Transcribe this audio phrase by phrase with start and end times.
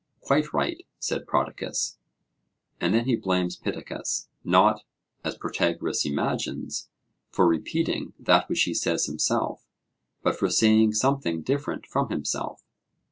[0.21, 1.99] Quite right, said Prodicus.
[2.79, 4.81] And then he blames Pittacus, not,
[5.23, 6.89] as Protagoras imagines,
[7.29, 9.63] for repeating that which he says himself,
[10.23, 12.63] but for saying something different from himself.